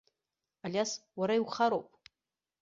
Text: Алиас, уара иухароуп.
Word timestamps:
Алиас, 0.65 0.91
уара 1.19 1.33
иухароуп. 1.37 1.87